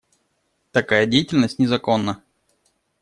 Такая 0.71 1.05
деятельность 1.05 1.59
незаконна. 1.59 2.23